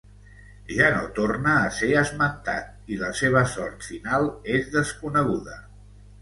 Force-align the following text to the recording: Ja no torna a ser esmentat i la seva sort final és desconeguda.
Ja 0.77 0.85
no 0.93 1.01
torna 1.17 1.51
a 1.65 1.67
ser 1.79 1.89
esmentat 1.99 2.71
i 2.95 2.97
la 3.03 3.11
seva 3.19 3.45
sort 3.53 3.87
final 3.91 4.27
és 4.57 4.67
desconeguda. 4.79 5.61